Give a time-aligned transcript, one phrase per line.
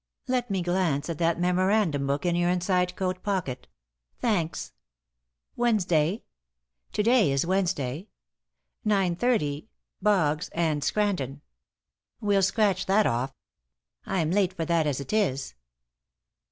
[0.27, 3.67] Let me glance at that memorandum book in your inside coat pocket.
[4.19, 4.73] Thanks.
[5.55, 6.23] Wednesday?
[6.93, 8.07] To day is Wednesday.
[8.83, 9.69] Nine thirty
[10.01, 11.41] Boggs and Scranton.
[12.19, 13.35] We'll scratch that off.
[14.03, 15.53] I'm late for that, as it is.